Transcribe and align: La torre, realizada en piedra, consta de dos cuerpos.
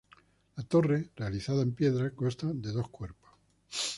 La 0.55 0.63
torre, 0.63 1.11
realizada 1.15 1.61
en 1.61 1.75
piedra, 1.75 2.15
consta 2.15 2.47
de 2.51 2.71
dos 2.71 2.89
cuerpos. 2.89 3.29